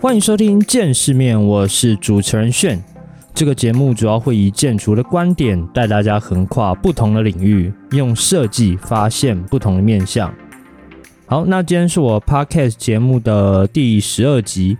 [0.00, 2.80] 欢迎收听见世面，我是主持人炫。
[3.34, 10.32] 这个节目主要会以建筑的观点带大家横跨不同的领域，用设计发现不同的面向。
[11.26, 14.78] 好，那今天是我 podcast 节目的第十二集。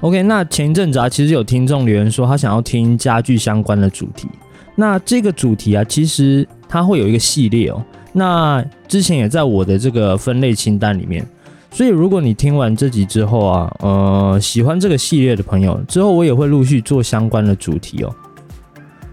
[0.00, 4.26] OK，那前一阵子啊，其实有听众留言说他想要听家具相关的主题。
[4.74, 7.84] 那这个主题啊，其实它会有一个系列哦。
[8.14, 11.22] 那之前也在我的这个分类清单里面。
[11.70, 18.12] 所以，如果你听完这集之后啊，呃，喜欢这个系列的朋友，之后我也会陆续做相关的主题哦。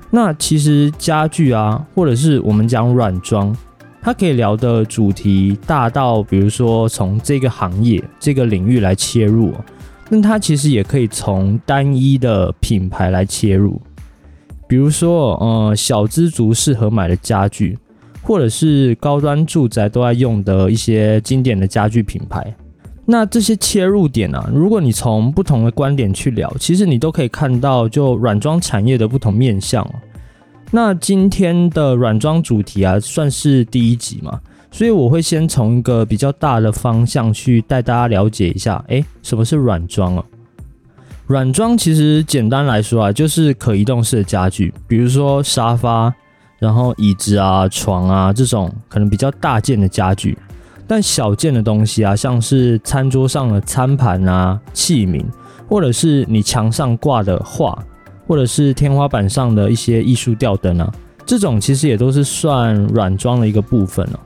[0.10, 3.56] 那其实家具啊，或者是我们讲软装，
[4.02, 9.54] 它可以聊的主题大到，比如说从这个行业、这个领域来切入，
[10.10, 13.80] 那它其实也可以从单一的品牌来切入，
[14.68, 17.78] 比如说，呃，小资族适合买的家具。
[18.26, 22.54] 或者是高端住宅都在用的一些经典的家具品牌，
[23.06, 24.44] 那这些切入点呢？
[24.52, 29.88] 如果你从不同的观点去聊，其实你都可以看到就软装产业的不同面向。
[30.72, 40.26] 那今天的软装主题啊，算是第一集嘛，所以我会先从一个比较大的方向去带大家了解一下，诶，什么是软装啊？
[41.28, 46.12] 软装其实简单来说啊，就是可移动式的家具，比如说沙发。
[46.58, 50.38] 然后椅子啊、床啊这种可能比较大件的家具，
[50.88, 55.24] 但小件的东西啊，像是餐桌上的餐盘啊、器皿，
[55.68, 57.78] 或者是你墙上挂的画，
[58.28, 60.92] 或者是天花板上的一些艺术吊灯啊，
[61.26, 64.20] 这种其实也都是算软装的一个部分哦。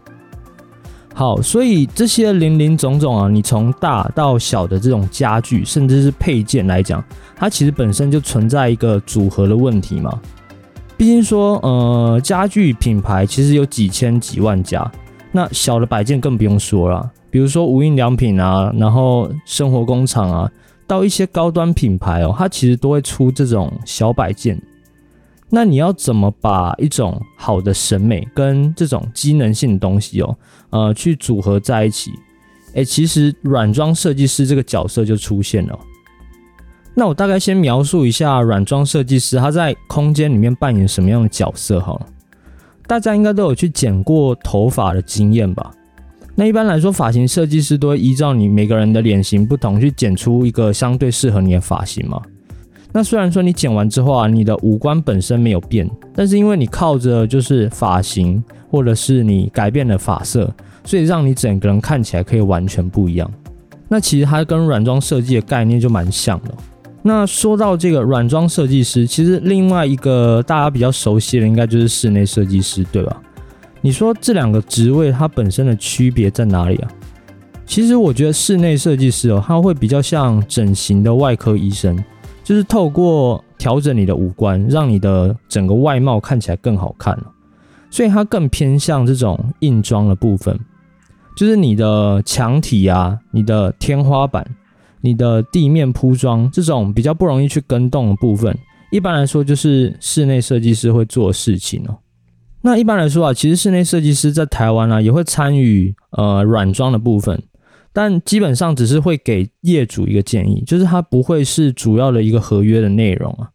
[1.15, 7.03] 好，所以这些零零总总啊，你从大到小的这种家具，甚至是配件来讲，
[7.35, 10.17] 它其实本身就存在一个组合的问题嘛。
[10.99, 14.91] 毕竟说，呃，家具品牌其实有几千几万家，
[15.31, 17.09] 那小的摆件更不用说了。
[17.29, 20.51] 比如说无印良品啊，然后生活工厂啊，
[20.85, 24.61] 到一些高端品牌哦，它其实都会出这种小摆件。
[25.49, 30.37] 那你要怎么把一种好的审美跟这种机能性的东西哦，
[30.71, 32.11] 呃，去组合在一起？
[32.75, 35.79] 哎，其实软装设计师这个角色就出现了。
[36.95, 41.99] 那我大概先描述一下软装设计师他在空间里面扮演什么样的角色哈。
[42.85, 45.71] 大家应该都有去剪过头发的经验吧？
[46.35, 52.21] 那一般来说，发型设计师都会依照你每个人的脸型不同，去剪出一个相对适合你的发型嘛。
[52.91, 60.51] 那虽然说你剪完之后啊，你的五官本身没有变，但是因为你靠着就是发型或者是你改变了发色，
[60.83, 63.31] 所以让你整个人看起来可以完全不一样。
[63.87, 66.53] 那其实它跟软装设计的概念就蛮像的。
[67.09, 73.19] 那说到这个软装设计师，其实另外一个大家比较熟悉的，应该就是室内设计师，对吧？
[73.81, 76.91] 你说这两个职位它本身的区别在哪里啊？
[77.65, 81.97] 其实我觉得室内设计师哦，他会比较像整形的外科医生，
[82.43, 87.17] 就是透过调整你的五官，让你的整个外貌看起来更好看
[87.89, 90.59] 所以它更偏向这种硬装的部分，
[91.35, 94.45] 就是你的墙体啊，你的天花板。
[95.01, 98.57] 你的地面铺装这种比较不容易去跟动的部分，
[98.91, 101.97] 一般来说就是室内设计师会做事情哦。
[102.61, 107.41] 那一般来说啊，其实室内设计师在台湾呢也会参与呃软装的部分，
[107.93, 113.49] 但基本上只是会给业主一个建议，就是它不会是主要的一个合约的内容啊。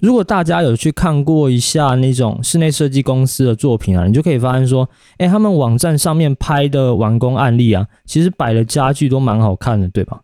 [0.00, 4.86] 如果大家有去看过一下那种室内设计公司的作品啊，你就可以发现说，
[5.16, 10.20] 哎，他们网站上面拍的完工案例啊，其实摆的家具都蛮好看的，对吧？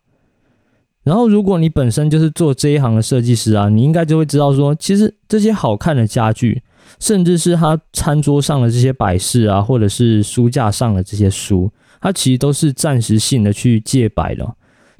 [1.09, 6.63] 然后，如果你本身就是做这一行的设计师啊，你应该就会知道说，其实这些好看的家具，
[7.01, 14.47] 甚至是他餐桌上的这些摆饰啊，或者是书架上的这些书，它其实都是暂时性的去借摆的。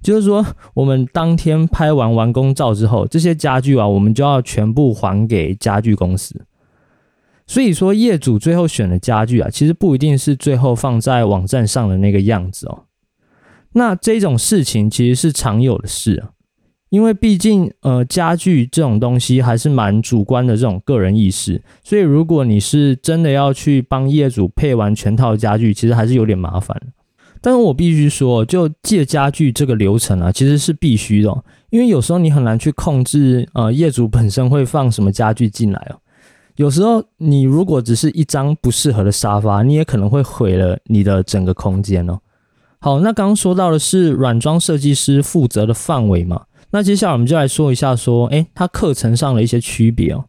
[0.03, 0.43] 就是说，
[0.73, 6.41] 我们当天拍完完工照之后，这些家具啊，我们就要全部还给家具公司。
[7.47, 12.85] 所以说，业主最后选的家具啊，其实不一定是最后放在网站上的那个样子哦。
[13.73, 16.31] 那这种事情其实是常有的事啊，
[16.91, 26.81] 因为毕竟呃家具这种东西还是蛮主观的这种个人意识，所以如果你是真的要去帮业主配完全套家具，其实还是有点麻烦。
[27.41, 36.01] 但是我必须说，就借家具这个流程啊，其实是必须的，因为有时候你很难去控制呃业主本身会放什么家具进来哦。
[36.57, 42.19] 有时候你如果只是一张不适合的沙发，你也可能会毁了你的整个空间哦。
[42.81, 46.45] 好，那刚刚说到的是软装设计师负责的范围嘛？
[46.71, 50.27] 那接下来我们就来说一下，说，诶，他课程上的一些区别哦。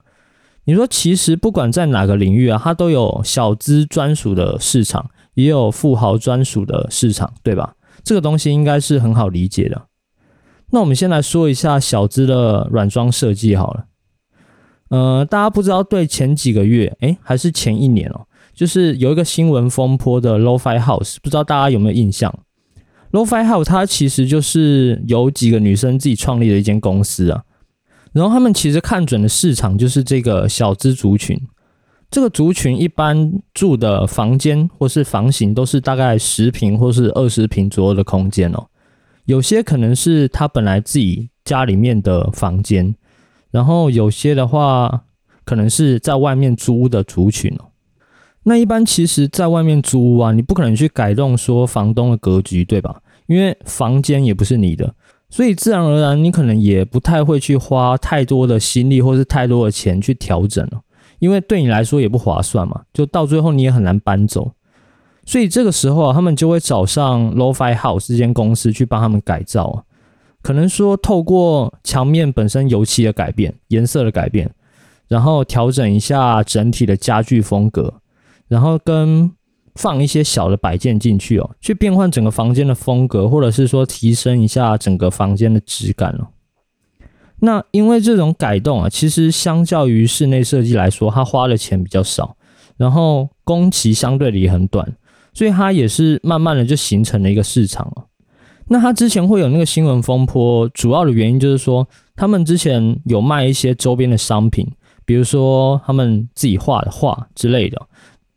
[0.65, 7.75] 你说，其实不管在哪个领域啊，它都有小资专属的市场，也有富豪专属的市场，对吧？
[8.03, 9.87] 这个东西应该是很好理解的。
[10.71, 13.85] 那我们先来说一下小资的软装设计好了。
[14.89, 18.27] 呃，大家不知道对前几个月，诶，还是前一年哦，
[18.59, 22.29] 就是有一个新闻风波的 LoFi House，不知道大家有没有印象
[23.13, 27.41] ？LoFi House 它其实就是有几个女生自己创立的一间公司啊，
[28.11, 31.39] 然后他们其实看准的市场就是这个小资族群。
[32.11, 38.67] 这个族群一般住的房间或是房型都是大概十平或是二十平左右的空间哦，
[39.23, 42.93] 有些可能是他本来自己家里面的房间。
[43.51, 45.05] 然后有些的话，
[45.45, 47.68] 可能是在外面租的族群哦。
[48.49, 52.99] 那一般其实，在外面租屋啊，你不可能去改动说房东的格局，对吧？
[53.27, 54.91] 因为房间也不是你的，
[55.29, 60.81] 所以自然而然，你可能也不太会去花太多的心力或是太多的钱去调整了，
[61.19, 62.81] 因为对你来说也不划算嘛。
[62.91, 64.51] 就到最后你也很难搬走，
[65.27, 69.83] 所以这个时候啊，他们就会找上 LoFi House 这间公司去帮他们改造啊。
[70.41, 74.49] 可能说，透过墙面本身油漆的改变、颜色的改变，
[75.07, 77.93] 然后调整一下整体的家具风格，
[78.49, 79.31] 然后跟
[79.75, 86.27] 放一些小的摆件进去哦，去变换整个房间的风格，或者是说提升一下整个房间的质感哦。
[87.39, 92.35] 那因为这种改动啊，其实相较于室内设计来说，它花的钱比较少，
[92.75, 94.93] 然后工期相对的也很短，
[95.33, 98.03] 所以它也是慢慢的就形成了一个市场哦。
[98.71, 104.67] 那他之前会有那个新闻风波，主要的原因就是说，他们之前有卖一些周边的商品，
[105.05, 107.81] 比如说他们自己画的画之类的。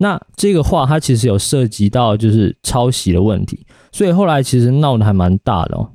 [0.03, 5.77] 那这个话它其实有涉及到就是抄袭的问题，所以后来其实闹得还蛮大的。
[5.77, 5.89] 哦。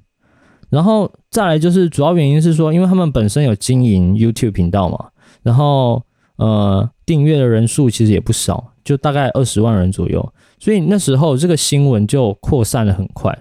[0.70, 5.10] 然后再来就是主要原因是说，因为他们本身有经营 YouTube 频道嘛，
[5.44, 6.02] 然后
[6.38, 13.38] 呃订阅的人数其实也不少，就大概二十万人左右，所以那时候这个新闻就扩散的很快。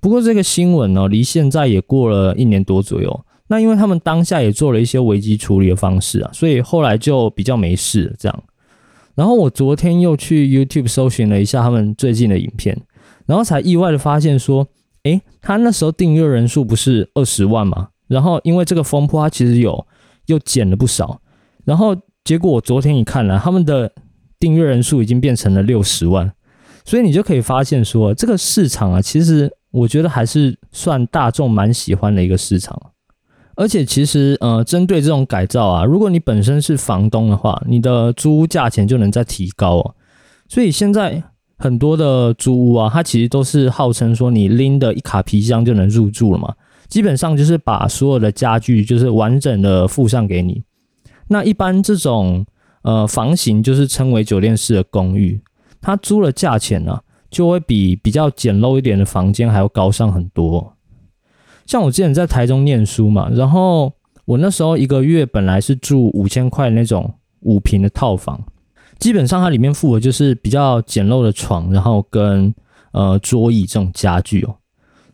[0.00, 3.20] 不过这个新闻呢，离现在也过了一年多左右。
[3.48, 8.42] 那因为他们当下也做了一些危机处理的方式啊，所以后来就比较没事这样。
[9.16, 12.80] 然后我昨天又去 YouTube 搜寻了一下他们最近的影片，
[13.26, 14.68] 然后才意外的发现说，
[15.02, 17.88] 诶，他那时候订阅人数不是二十万吗？
[18.06, 19.84] 然后因为这个风波，他其实有
[20.26, 21.20] 又减了不少。
[21.64, 23.90] 然后结果我昨天一看呢，他们的
[24.38, 26.32] 订阅人数已经变成了六十万。
[26.84, 29.52] 所以你就可以发现说，这个市场啊，其实。
[29.72, 32.80] 我觉得还是算大众蛮喜欢的一个市场，
[33.56, 39.94] 而且其实呃，针对这种改造啊，如果你本身是房东的话，你的租屋价钱就能再提高哦。
[40.48, 41.22] 所以现在
[41.58, 46.54] 很多的租屋啊，它其实都是号称说你拎的一卡皮箱就能入住了嘛，
[46.86, 50.62] 基本上就是把所有的家具就是完整的附上给你。
[51.28, 52.46] 那一般这种
[52.82, 55.40] 呃房型就是称为酒店式的公寓，
[55.80, 57.00] 它租的价钱呢？
[57.28, 60.75] 就会比比较简陋一点的房间还要高上很多。
[61.66, 63.92] 像我之前在台中念书嘛，然后
[64.24, 68.42] 我那时候一个月本来是住五千块那种五平的套房，
[68.98, 72.54] 基本上它里面附的就是比较简陋的床，然后跟
[72.92, 74.54] 呃桌椅这种家具哦。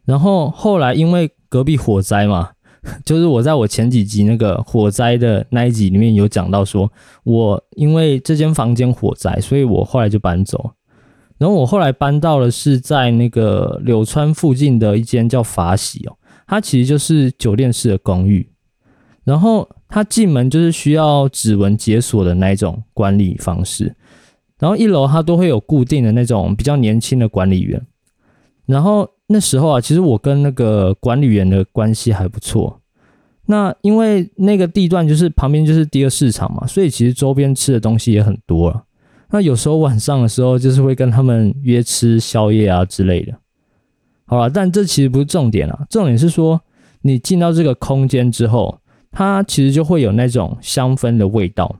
[0.05, 2.51] 然后后来因为隔壁火灾嘛，
[3.05, 6.91] 就是我在我前几集那个火灾的那一集里面有讲到，说
[7.25, 10.71] 我因为这间房间火灾，所以我后来就搬走。
[11.39, 16.15] 然后我后来搬到了是在那个柳川附近的一间叫法喜哦，
[16.53, 18.47] 它其实就是酒店式的公寓。
[19.25, 23.97] 然后它进门就是需要指纹解锁的那一种管理方式。
[24.59, 27.81] 然后一楼它都会有固定的那种比较年轻的管理员。
[28.67, 32.83] 然后那时候啊，其实我跟那个管理员的关系还不错。
[33.47, 38.85] 那因为那个地段就是旁边就是第二市场嘛，所以其实周边吃的东西也很多了。
[39.31, 43.33] 那有时候晚上的时候，就是会跟他们约吃宵夜啊之类的。
[44.27, 46.61] 好了，但这其实不是重点啊，重点是说
[47.03, 51.77] 你进到这个空间之后，它其实就会有那种香氛的味道。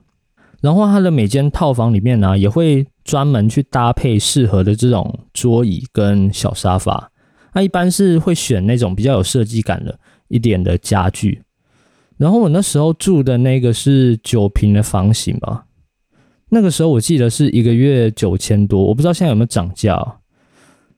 [0.61, 7.11] 然后它的每间套房里面呢，也会专门去搭配适合的这种桌椅跟小沙发。
[7.53, 11.41] 那一般是会选那种比较有设计感的一点的家具。
[12.15, 15.65] 然后我那时候住的那个是九平的房型吧。
[16.49, 20.19] 那个时候我记得是一个月九千多，我不知道现在有没有涨价。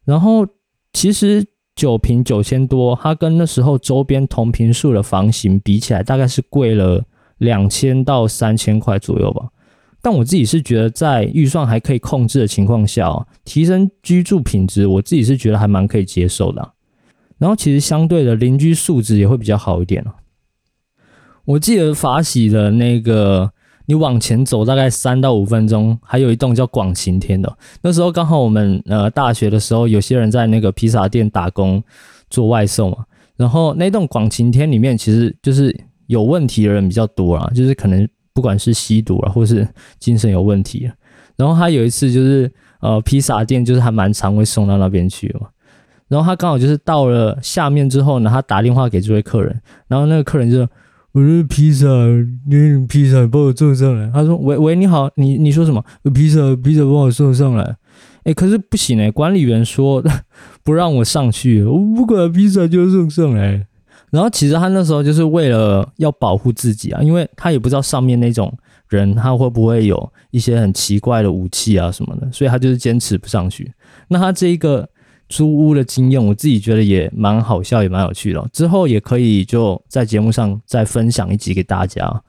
[0.04, 0.46] 然后
[0.96, 7.04] 其实九平九千多，它跟那时候周边同平数的房型比起来，大概是贵了
[7.40, 9.50] 两千到三千块左右吧。
[10.02, 16.74] 但我自己是觉得在预算还可以控制的情况下，提升居住品质，我自己是觉得还蛮可以接受的。
[17.38, 20.02] 然后其实相对的邻居素质也会比较好一点
[21.44, 23.52] 我记得法喜的那个。
[23.86, 27.58] 你往前走大概三到五分钟，还有一栋叫广晴天的。
[27.82, 31.84] 那时候刚好我们呃大学的时候，有些人在那个披萨店打工
[32.30, 32.98] 做外送嘛，
[33.36, 35.76] 然后那栋广晴天里面其实就是
[36.08, 39.68] 有问题的人比较多啦，就是可能不管是吸毒啊，或是
[40.00, 40.90] 精神有问题。
[41.36, 45.48] 然后他有一次就是呃披萨店就是还蛮常会送到那边去嘛。
[46.08, 50.66] 然后他刚好就是到了下面之后呢，他打电话给这位客人，然后那个客人就
[51.16, 51.88] ：“我是披萨，
[52.46, 55.82] 你披萨帮我送上来。”他说：“喂喂，你好，你你说什么？
[56.14, 57.78] 披萨披萨帮我送上来。”
[58.26, 60.04] 哎，可是不行哎，管理员说
[60.62, 63.66] 不让我上去，我不管披萨就送上来。
[64.12, 68.54] 然后其实他那时候就是为了要保护自己啊，因为他也不知道上面那种
[68.90, 73.72] 人他会不会有一些很奇怪的武器啊什么的，所以他就是坚持不上去。
[74.10, 74.86] 那他这一个
[75.30, 78.48] 租屋的经验，我自己觉得也蛮好笑，也蛮有趣的。
[78.54, 82.24] 之后也可以就在节目上再分享一集给大家。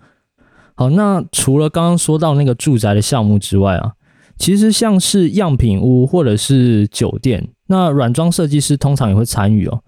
[0.74, 3.92] 好，那除了刚刚说到那个住宅的项目之外啊。
[4.38, 9.82] 其实像是样品屋或者是酒店，那软装设计师通常也会参与哦。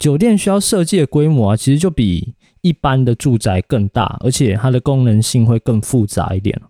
[0.00, 6.60] 酒店需要设计的规模啊，其实就比一般的住宅更大，而且它的功能性会更复杂一点。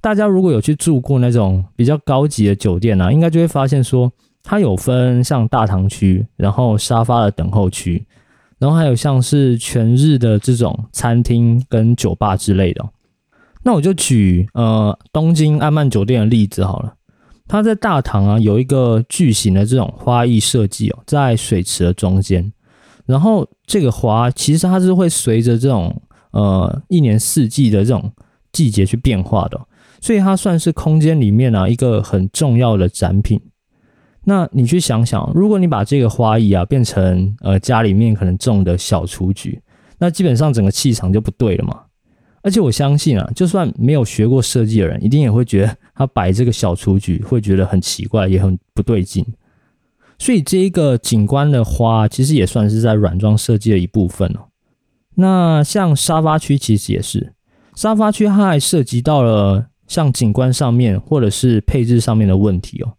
[0.00, 4.12] 大家如果有去住过那种比较高级的酒店啊，应该就会发现说，
[4.46, 8.06] 它有分像大堂区，然后沙发的等候区，
[8.58, 12.84] 然后还有像是全日的这种餐厅跟酒吧之类的。
[13.62, 16.94] 那我就举呃东京安曼酒店的例子好了，
[17.48, 22.52] 它在大堂啊有一个巨型的这种花艺设计哦，在水池的中间，
[23.06, 28.12] 然后这个花其实它是会随着这种呃一年四季的这种
[28.52, 29.58] 季节去变化的，
[30.02, 33.40] 所以它算是空间里面啊一个很重要的展品。
[34.24, 39.60] 那你去想想，如果你把这个花艺啊变成呃家里面可能种的小雏菊，
[39.98, 41.80] 那基本上整个气场就不对了嘛。
[42.42, 49.24] 而且我相信啊，就算没有学过设计的人，一定也会觉得他摆这个小雏菊会觉得很奇怪，也很不对劲。
[50.18, 54.40] 所以这一个景观的花，其实也算是在软装设计的一部分哦。
[55.14, 57.32] 那像沙发区，其实也是
[57.74, 62.92] 沙发区，它还涉及到了像景观上面或者是配置上面的问题哦。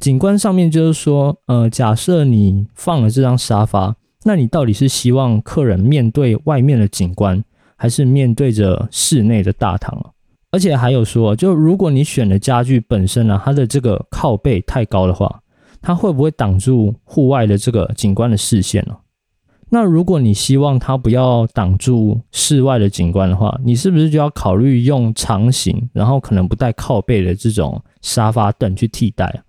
[0.00, 7.44] 景观上面就是说，呃，假设你放了这张沙发，那你到底是希望客人面对外面的景观？
[7.76, 10.12] 还是面对着室内的大堂
[10.50, 15.40] 而且还有说，就如果你选的家具本身呢，它的这个靠背太高的话，
[15.80, 18.96] 它会不会挡住户外的这个景观的视线呢？
[19.70, 29.40] 那如果你希望它不要挡住室外的景观的话，你是不是就要考虑用长形，然后可能不带靠背的这种沙发凳去替代啊？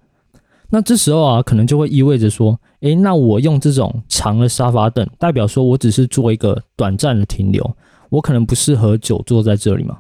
[0.72, 7.76] 那这时候啊，可能就会意味着说，诶，那我用这种长的沙发凳，代表说我只是做一个短暂的停留。
[8.10, 10.00] 我可能不适合久坐在这里嘛，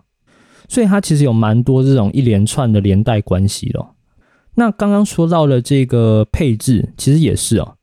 [0.68, 3.86] 所以它其实有蛮多这种一连串的连带关系的。
[4.56, 7.75] 那刚刚说到了这个配置，其实也是哦，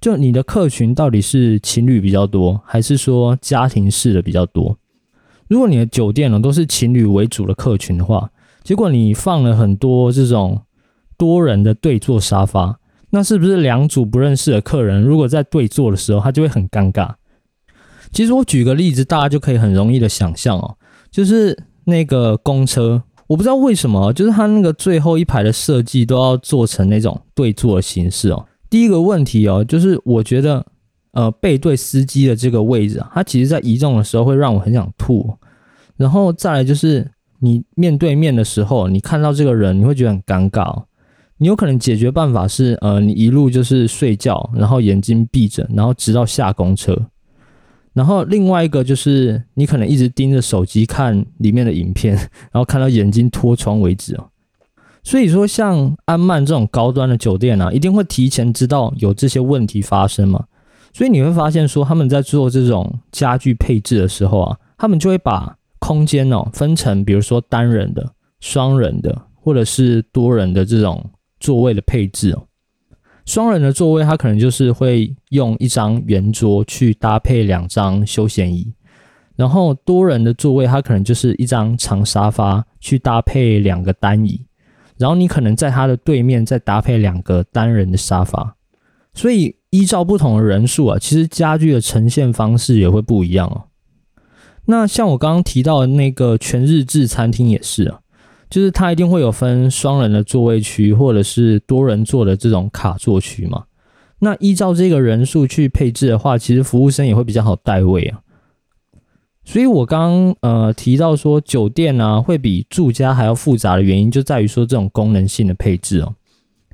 [0.00, 4.76] 就你的客群到底是情侣比较多，还是说家庭式的比较多？
[5.46, 8.28] 如果你的酒店呢都是情侣为主的客群的话，
[8.64, 10.60] 结果你放了很多这种
[11.16, 12.78] 多人的对坐沙发，
[13.10, 17.14] 那是不是两组不认识的客人，如果在对坐的时候，他就会很尴尬？
[18.12, 20.76] 其实我举个例子，大家就可以很容易的想象哦，
[21.10, 28.46] 就是那个公车，我不知道为什么，就是它那个最后一排的设计都要做成那种对坐的形式哦。
[28.70, 30.64] 第一个问题哦，就是我觉得
[31.12, 35.36] 呃背对司机的这个位置，它其实在移动的时候会让我很想吐。
[35.96, 40.84] 然后再来就是你面对面的时候，你看到这个人，你会觉得很尴尬。
[41.38, 46.96] 你有可能解决办法是呃，你一路就是睡觉，然后眼睛闭着，然后直到下公车。
[47.92, 52.14] 然后另外一个就是你可能一直盯着手机看里面的影片，
[52.52, 54.28] 然后看到眼睛脱窗为止哦。
[55.02, 60.44] 所以说，像安曼这种高端的酒店啊，一定会提前知道有这些问题发生嘛。
[60.92, 68.04] 所以你会发现说，他们在做这种家具配置的时候啊，他们就会把空间哦分成，比如说单人的、
[68.40, 71.04] 双人的，或者是多人的这种
[71.40, 72.46] 座位的配置哦。
[73.24, 78.72] 双人的座位，它可能就是会用一张圆桌去搭配两张休闲椅，
[79.34, 84.46] 然后多人的座位，它可能就是一张长沙发去搭配两个单椅，
[84.96, 88.54] 然后你可能在它的对面再搭配两个单人的沙发，
[89.12, 93.64] 所以依照不同的人数啊，其实家具的呈现方式也会不一样哦。
[94.66, 98.00] 那像我刚刚提到的那个全日制餐厅也是啊。
[98.48, 103.64] 就是它一定会有分双人的座位区，或者是多人座的这种卡座区嘛。
[104.20, 108.20] 那依照这个人数去配置的话，其实服务生也会比较好带位啊。
[109.44, 116.14] 所以我刚呃提到说酒店啊会比住家还要复杂的原因，就在于说这种功能性的配置哦，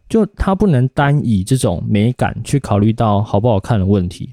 [0.09, 4.31] 就它不能单以这种美感去考虑到好不好看的问题。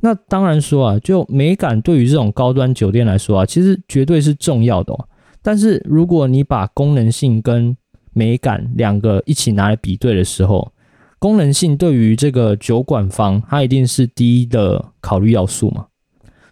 [0.00, 4.92] 那当然说啊，就美感对于这种高端酒店来说啊，其实绝对是重要的。
[4.92, 5.08] 哦。
[5.48, 7.74] 但是如果你把功能性跟
[8.12, 10.70] 美感两个一起拿来比对的时候，
[11.18, 15.86] 功能性对于这个酒馆方，它一定是第一的考虑要素嘛。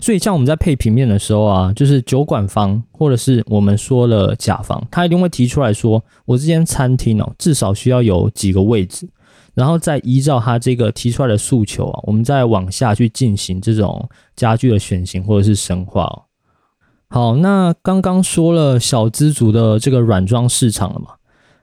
[0.00, 9.06] 所以像我们在配平面的时候啊，就是酒馆方或者是我们说了甲方，他一定会提出来说，我这间餐厅哦，至少需要有几个位置，
[9.52, 16.22] 然后再依照他这个提出来的诉求啊，我们再往下去进行这种家具的选型或者是深化哦。
[17.08, 21.12] 好，那刚刚说了小资族的这个软装市场了嘛，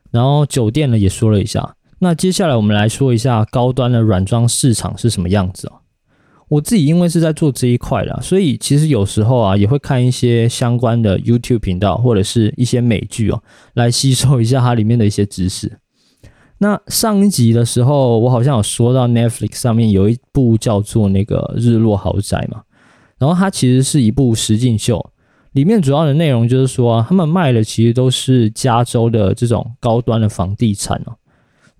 [0.09, 5.73] 然后酒店呢也说了一下，那接下来我们来说一下高端的软装市场是什么样子哦。
[6.50, 13.41] 我自己因为是在做这一块的，所以其实有时候啊也会看一些相关的 YouTube 频道或者是一些美剧哦，
[13.73, 15.79] 来吸收一下它里面的一些知识。
[16.59, 22.62] 那上一集的时候，我好像有说到 Netflix 上面有一部叫做那个《日落豪宅》嘛，
[23.17, 25.03] 然后它其实是一部实境秀，
[25.53, 31.15] 里面主要的内容就是说啊，他们卖的其实都是加州的这种高端的房地产哦，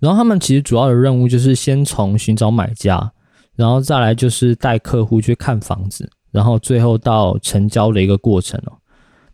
[0.00, 3.12] 然后他们其实主要的任务就是先从寻找买家。
[3.56, 8.72] 然后再来就是带客户去看房子，然后最后到成交的一个过程哦。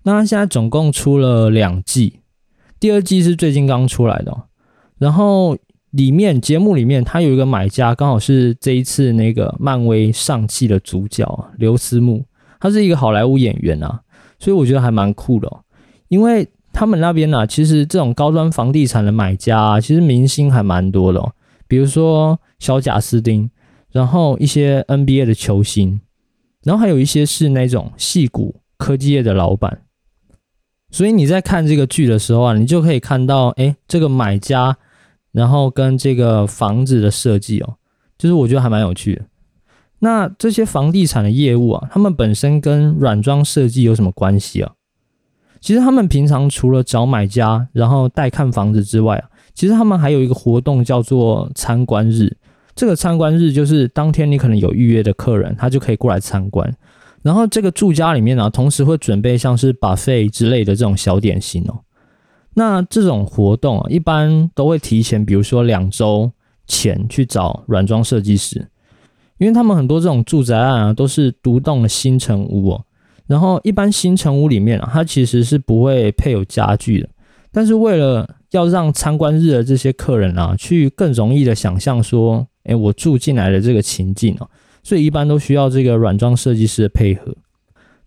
[0.02, 2.20] 那他现在总共出了两季，
[2.78, 4.36] 第二季是最近刚出来的。
[4.98, 5.56] 然后
[5.92, 12.22] 里面节目里面，他有一个买家，刚好是这一次那个漫威上季的主角刘思慕，
[12.60, 14.02] 他是一个好莱坞演员啊，
[14.40, 15.48] 所以我觉得还蛮酷的。
[16.08, 21.24] 因为他们那边呢，其实这种高端房地产的买家，其实明星还蛮多的，
[21.68, 23.48] 比如说小贾斯汀。
[23.92, 26.00] 然后一些 NBA 的球星，
[26.62, 29.82] 然后还有一些是那种戏骨科技业的老板，
[30.92, 34.76] 所以你在看这个剧的时候啊，你就可以看到，哎，这个买家，
[35.32, 37.78] 然后跟这个房子的设计哦，
[38.16, 39.22] 就是我觉得还蛮有趣的。
[40.00, 44.72] 那这些房地产的业务啊，他们本身跟软装设计有什么关系啊？
[45.60, 52.36] 其实他们平常除了找买家，然后带看房子之外啊，其实他们还有一个活动叫做参观日。
[52.74, 56.74] 这个参观日就是当天你可能有预约的客人，他就可以过来参观。
[57.22, 61.80] 然后这个住家里面呢，同时会准备像是 buffet 之类的这种小点心哦。
[62.54, 66.32] 那这种活动啊，一般都会提前，比如说两周
[66.66, 68.66] 前去找软装设计师，
[69.40, 72.84] 因为他们很多这种住宅案啊，都是独栋的新城屋哦。
[73.26, 77.08] 然后一般新城屋里面啊，它其实是不会配有家具的，
[77.50, 82.46] 但是为了要让参观日的这些客人啊，去更容易的想象说。
[82.64, 84.48] 哎，我住进来的这个情境哦，
[84.82, 87.34] 所以一般都需要这个软装设计师的配合。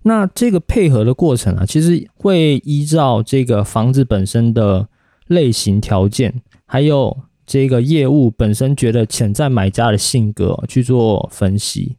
[0.03, 4.87] 那这个配合的过程啊，其实会依照这个房子本身的
[5.25, 11.97] 类型条件，还有这个业务本身觉得潜在买家的性格去做分析。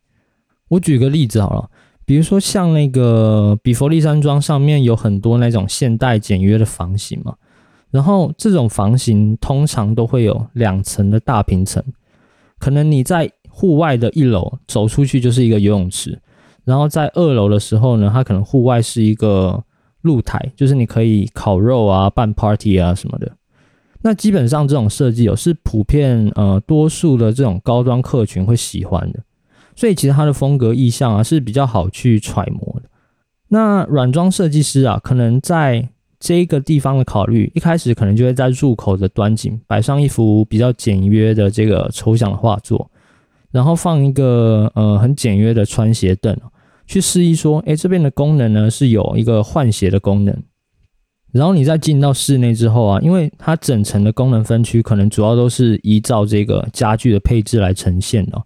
[0.69, 1.71] 我举个例子好了，
[2.05, 7.35] 比如说像那个比佛利山庄上面有很多那种现代简约的房型嘛，
[7.91, 11.83] 然后这种房型通常都会有两层的大平层。
[12.59, 16.19] 可能你在户外的一楼走出去就是一个游泳池，
[16.65, 19.63] 然后在二楼的时候呢，它可能户外是一个
[20.01, 23.31] 露台，就是你可以烤肉啊、办 party 啊什么的。
[24.07, 29.21] 那基本上这种设计哦，是普遍呃多数的这种高端客群会喜欢的，
[29.75, 32.89] 所以其实它的风格意向啊是比较好去揣摩的。
[33.49, 35.89] 那软装设计师啊，可能在
[36.21, 42.91] 这个地方的考虑，一开始可能就会在入口的端景摆上一幅比较简约的这个抽象的画作，
[43.51, 46.37] 然后放一个呃很简约的穿鞋凳，
[46.87, 50.37] 去示意说，哎，这边的功能呢是有一个换鞋的功能。
[51.35, 58.41] 然后你再进到室内之后啊，因为它整层的功能分区可能主要都是依照这个家具的配置来呈现的，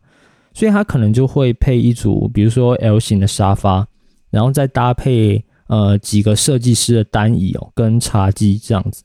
[0.55, 3.87] 所以它可能就会配一组，比如说 L 型的沙发，
[4.31, 5.45] 然后再搭配。
[5.69, 9.03] 呃，几个设计师的单椅哦，跟茶几这样子，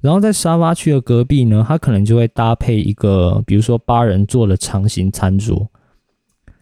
[0.00, 5.68] 然后在沙发区的隔壁呢，它可能就会搭配一个，比如说八人座的长形餐桌。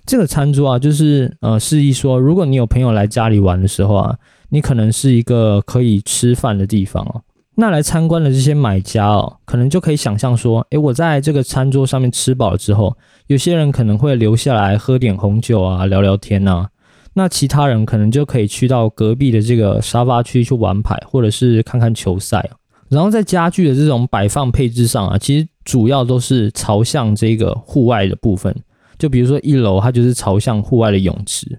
[0.07, 7.23] 这个餐桌啊，就是呃，示意说，如果你有朋友来家里玩的时候啊，你可能是一个可以吃饭的地方哦。
[7.59, 12.95] 那来参观的这些买家哦，可能就可以想象说，诶，我在这个餐桌上面吃饱了之后，
[13.29, 16.69] 有些人可能会留下来喝点红酒啊，聊聊天啊。
[17.15, 22.47] 那其他人可能就可以去到隔壁的这个沙发区去玩牌，或者是看看球赛。
[22.91, 28.55] 然后在家具的这种摆放配置上啊，其实主要都是朝向这个户外的部分。
[28.99, 31.59] 就比如说一楼，它就是朝向户外的泳池。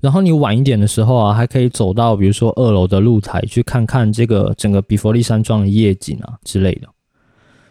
[0.00, 6.88] 然后你晚一点的时候啊，还可以走到比如说二楼的露台去看看这个整个比佛利山庄的夜景啊之类的。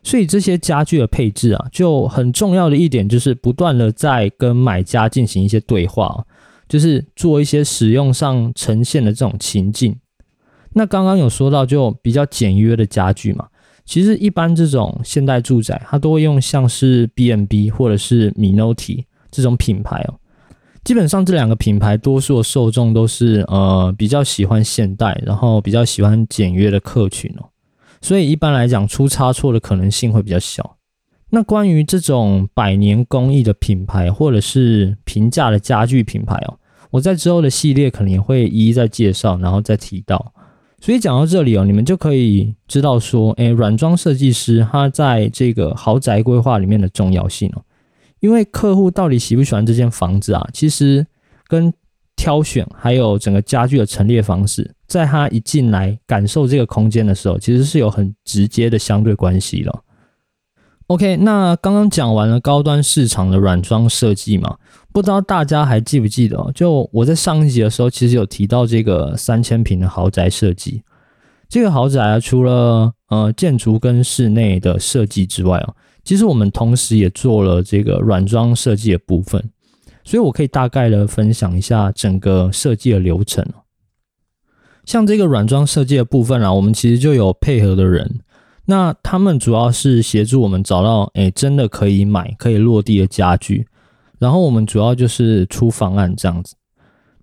[0.01, 6.25] 所以这些家具的配置啊，就很重要的一点就是不断的在跟买家进行一些对话，
[6.69, 9.95] 就是做一些使用上呈现的这种情境。
[10.73, 13.47] 那刚刚有说到，就比较简约的家具嘛，
[13.85, 20.13] 其实一般这种现代住宅，它都会用像是 B&B 或者是 Minoti 这种品牌哦。
[20.89, 27.45] 基本上这两个品牌，多数的受众都是呃比较喜欢现代，然后比较喜欢简约的客群哦。
[28.01, 30.77] 所以一般来讲，出差错的可能性会比较小。
[31.29, 36.57] 那关于这种百年工艺的品牌，或者是平价的家具品牌哦，
[36.89, 40.33] 我在之后的系列可能也会一一再介绍，然后再提到。
[40.81, 47.61] 所以讲到这里哦，你们就可以知道说，诶，软装设计师他在这个豪宅规划里面的重要性哦。
[48.19, 51.05] 因为客户到底喜不喜欢这间房子啊，其实
[51.47, 51.73] 跟
[52.15, 59.83] 挑选还有整个家具的陈列方式，在他一进来感受这个空间的时候，其实是有很直接的相对关系了。
[60.87, 64.57] OK，那刚刚讲完了高端市场的软装设计嘛，
[64.91, 66.51] 不知道大家还记不记得？
[66.53, 70.81] 就我在上一集的时候，其实有提到这个三千平的豪宅设计。
[71.47, 75.75] 这个豪宅啊，除了呃建筑跟室内的设计之外哦，
[76.09, 79.39] 其实我们同时也做了这个软装设计的部分，
[80.03, 83.45] 所以我可以大概的分享一下整个设计的流程
[84.85, 88.21] 像这个软装设计的部分啊，我们其实就有配合的人。
[88.65, 93.67] 那他们主要是协助我们找到，哎，真的可以买、可以落地的家具，
[94.17, 96.55] 然后我们主要就是出方案这样子。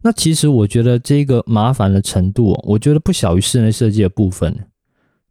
[0.03, 4.57] 那其实我觉得这个麻烦的程度，我觉得不小于室内设计的部分。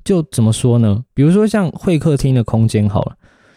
[0.04, 1.06] 就怎么说呢？
[1.14, 3.16] 比如说像会客厅的空间好了，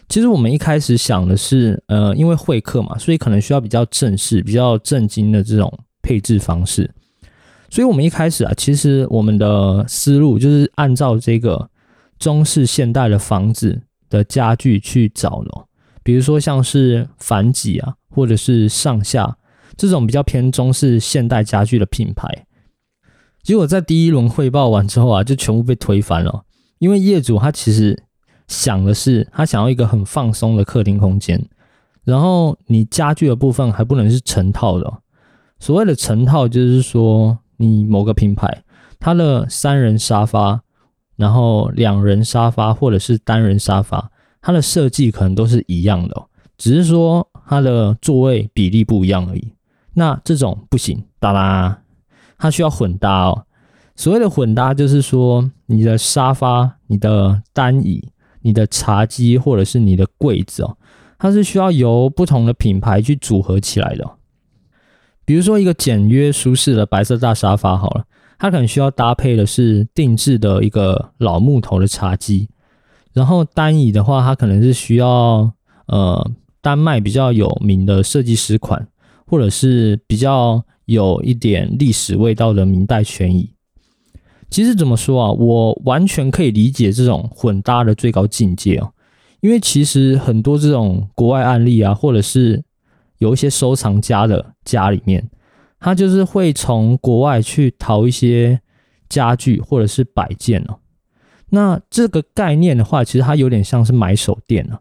[0.09, 6.91] 其实我们一开始想的是，呃，因为会客嘛，所以可能需要比较正式、比较正经的这种配置方式。
[7.71, 11.69] 所以我们一开始啊，其实我们的思路就是按照这个。
[12.19, 15.67] 中式现代的房子的家具去找了，
[16.03, 19.39] 比如说像是反几啊，或者是上下
[19.77, 22.27] 这种比较偏中式现代家具的品牌，
[23.45, 26.43] 结果在第一轮汇报完之后啊，就全部被推翻了。
[26.81, 27.97] 因为业主他其实
[28.49, 31.41] 想的是，他想要一个很放松的客厅空间，
[32.03, 34.93] 然后你家具的部分还不能是成套的。
[35.61, 38.65] 所谓的成套，就是说你某个品牌
[38.99, 40.63] 它的三人沙发。
[41.17, 44.09] 然后两人沙发或者是单人沙发，
[44.41, 49.53] 它的设计可能都是一样的，只是说它的座位比例不一样而已。
[49.95, 51.81] 那这种不行，哒啦，
[52.39, 53.47] 它需要混搭哦。
[53.97, 60.77] 所谓的混搭，就是说你的沙发、你的单椅、你的茶几或者是你的柜子哦，
[61.19, 64.09] 它是需要由不同的品牌去组合起来的。
[65.25, 68.05] 比如说一个简约舒适的白色大沙发，好了。
[68.41, 72.49] 它可能需要搭配的是定制的一个老木头的茶几，
[73.13, 75.53] 然后单椅的话，它可能是需要
[75.87, 78.87] 呃丹麦比较有名的设计师款，
[79.27, 83.51] 或者是比较有一点历史味道的明代全椅。
[84.51, 88.93] 其实怎么说啊，我完全可以理解这种混搭的最高境界哦，
[89.41, 92.63] 因为其实很多这种国外案例啊，或者是
[93.19, 95.29] 有一些收藏家的家里面。
[95.81, 98.61] 他就是会从国外去淘一些
[99.09, 100.77] 家具或者是摆件哦。
[101.51, 104.81] 那这个概念的话，其实它有点像是买手店了。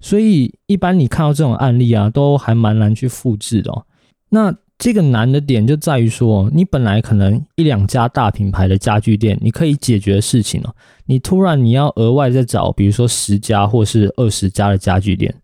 [0.00, 3.84] 所以一般你看到这种案例啊，都还蛮难去复制的。
[4.28, 10.72] 那这个难的点就在于说，你本来可能一两家大品牌的家具店，你可以解决的事情哦，
[11.06, 15.34] 你突然你要额外再找，比如说十家或是二十家的家具店，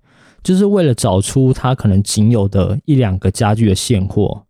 [0.45, 4.45] 就是为了找出它可能仅有的一两个家具的现货。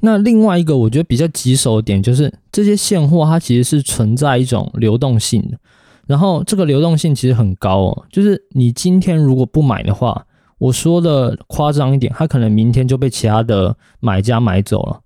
[0.00, 5.58] 那另外一个我觉得比较棘手的点就是，这些现货它其实是存在一种流动性的，
[6.06, 10.26] 然后这个流动性其实很高哦，就是你今天如果不买的话，
[10.60, 15.00] 我说的夸张一点，它可能明天就被其他的买家买走了。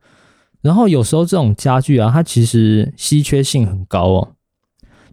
[0.60, 4.28] 然后有时候这种家具啊，它其实稀缺性很高哦，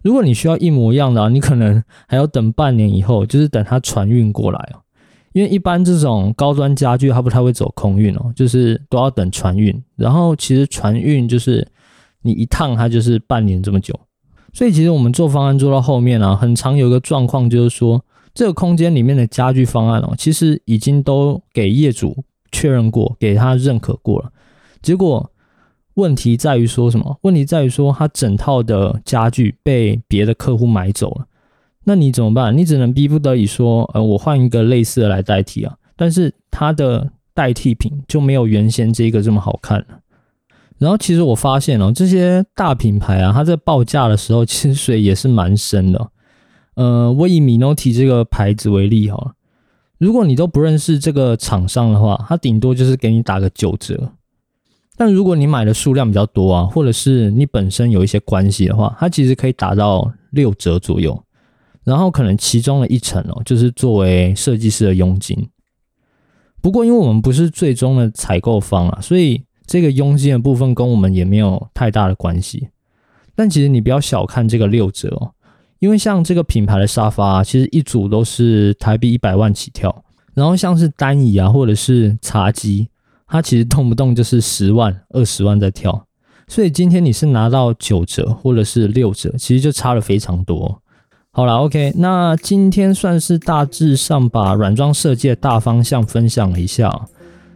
[0.02, 4.80] 如果你需要一模一样的，你可能还要等半年以后，就是等它船运过来哦。
[5.32, 9.82] 因为一般这种高端家具，它不太会走空运哦，就是都要等船运。
[9.96, 11.66] 然后其实船运就是
[12.22, 13.98] 你一趟它就是半年这么久，
[14.52, 24.32] 所以其实我们做方案做到后面啊，很常有一个状况就是说，这个空间里面的家具方案哦，其实已经都给业主确认过，给他认可过了。
[24.80, 25.30] 结果
[25.94, 27.18] 问题在于说什么？
[27.22, 31.26] 问题在于说，他整套的家具被别的客户买走了。
[31.84, 32.56] 那你怎么办？
[32.56, 35.74] 你只能逼不得已说，呃，我换一个类似的来代替啊。
[35.96, 39.86] 但是它的代替品就没有原先这个这么好看了。
[40.78, 46.10] 然后其实我发现哦，这些大品牌啊，它在报价的时候其实水也是蛮深的。
[46.74, 49.34] 呃，我以 Minotti 这个牌子为例哈，
[49.98, 54.12] 如果你都不认识这个厂商的话，它顶多就是给你打个九折。
[54.96, 61.22] 但如果你买的数量比较多啊，或者是你本身有一些关系的话，它其实可以打到六折左右。
[61.84, 65.48] 然后可能其中的一层哦，就是作为设计师的佣金。
[66.60, 72.68] 不过因为我们不是最终的采购方啊，所以这个佣金的部分跟我们也没有太大的关系。
[73.34, 75.32] 但其实你不要小看这个六折哦，
[75.82, 80.04] 因为像这个品牌的沙发，其实一组都是台币一百万起跳。
[80.32, 82.86] 然后像是单椅啊，或者是茶几，
[83.26, 86.06] 它其实动不动就是十万、二十万在跳。
[86.46, 90.80] 所以今天你是拿到九折或者是六折，其实就差了非常多。
[91.32, 97.06] 好了，OK，那今天算是大致上把软装设计的大方向分享了一下。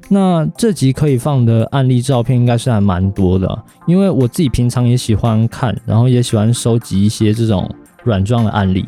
[0.09, 7.73] 那这集可以放的案例照片应该是还蛮多的，因为我自己平常也喜欢看，然后也喜欢收集一些这种
[8.07, 8.87] 软装的案例，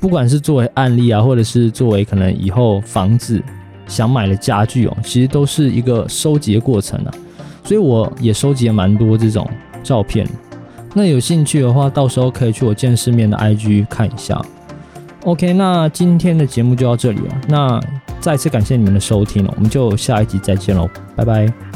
[0.00, 3.42] 不管是作为案例啊，或者是作为可能以后房子
[3.86, 7.12] 想买的家具哦，其实都是一个收集的过程啊。
[7.64, 9.46] 所以我也收集了蛮多这种
[9.82, 10.26] 照片。
[10.94, 14.40] 那有兴趣的话，到时候可以去我见世面的 IG 看一下。
[15.24, 17.40] OK，那今天的节目就到这里了。
[17.48, 17.80] 那
[18.20, 21.75] 再次感谢你们的收听了，我们就下一集再见喽，拜拜。